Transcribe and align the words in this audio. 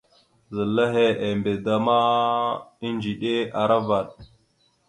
Zal 0.55 0.67
nehe 0.93 1.05
embe 1.27 1.51
da 1.65 1.75
ma, 1.85 1.97
edziɗe 2.87 3.33
aravaɗ. 3.61 4.07